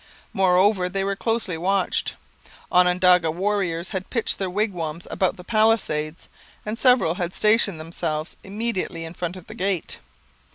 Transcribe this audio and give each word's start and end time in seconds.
Moreover, 0.33 0.89
they 0.89 1.03
were 1.03 1.15
closely 1.15 1.59
watched: 1.59 2.15
Onondaga 2.71 3.29
warriors 3.29 3.91
had 3.91 4.09
pitched 4.09 4.39
their 4.39 4.49
wigwams 4.49 5.05
about 5.11 5.37
the 5.37 5.43
palisades 5.43 6.27
and 6.65 6.79
several 6.79 7.13
had 7.13 7.35
stationed 7.35 7.79
themselves 7.79 8.35
immediately 8.43 9.05
in 9.05 9.13
front 9.13 9.35
of 9.35 9.45
the 9.45 9.53
gate. 9.53 9.99